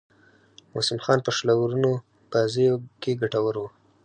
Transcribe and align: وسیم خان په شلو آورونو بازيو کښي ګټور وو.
وسیم 0.77 0.99
خان 1.03 1.19
په 1.25 1.31
شلو 1.37 1.51
آورونو 1.57 1.91
بازيو 2.31 2.73
کښي 3.01 3.13
ګټور 3.21 3.55
وو. 3.59 3.67